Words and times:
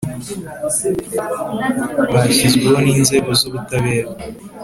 Byashyizweho 2.09 2.77
n 2.85 2.87
inzego 2.95 3.29
z 3.39 3.41
ubutabera 3.49 4.09